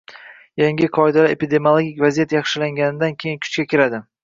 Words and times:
Yangi 0.61 0.89
qoidalar 0.97 1.33
epidemiologik 1.35 2.03
vaziyat 2.05 2.35
yaxshilanganidan 2.39 3.17
keyin 3.25 3.41
kuchga 3.47 3.71
kiradi 3.75 4.05